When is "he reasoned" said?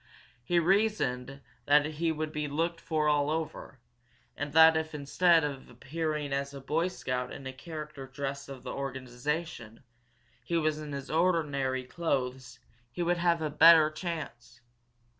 0.43-1.41